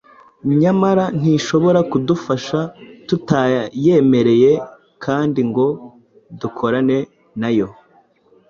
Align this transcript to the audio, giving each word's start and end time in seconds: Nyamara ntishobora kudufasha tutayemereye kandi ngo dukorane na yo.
Nyamara 0.61 1.03
ntishobora 1.19 1.79
kudufasha 1.91 2.59
tutayemereye 3.07 4.51
kandi 5.03 5.39
ngo 5.49 5.67
dukorane 6.39 6.97
na 7.41 7.49
yo. 7.57 7.67